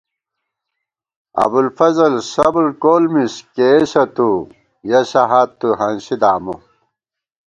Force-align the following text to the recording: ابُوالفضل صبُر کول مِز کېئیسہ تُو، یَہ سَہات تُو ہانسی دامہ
ابُوالفضل 1.43 2.13
صبُر 2.33 2.65
کول 2.81 3.03
مِز 3.13 3.33
کېئیسہ 3.55 4.03
تُو، 4.15 4.29
یَہ 4.89 5.01
سَہات 5.11 5.49
تُو 5.59 5.69
ہانسی 5.79 6.15
دامہ 6.21 6.55